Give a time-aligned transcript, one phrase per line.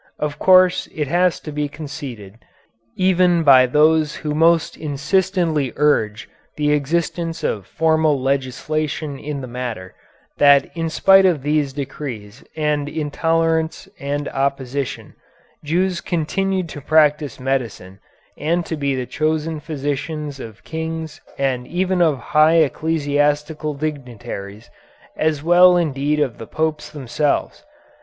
[0.17, 2.39] Of course it has to be conceded,
[2.97, 6.27] even by those who most insistently urge
[6.57, 9.93] the existence of formal legislation in the matter,
[10.39, 15.13] that in spite of these decrees and intolerance and opposition,
[15.63, 17.99] Jews continued to practise medicine
[18.39, 24.67] and to be the chosen physicians of kings and even of high ecclesiastical dignitaries,
[25.15, 27.63] as well indeed of the Popes themselves.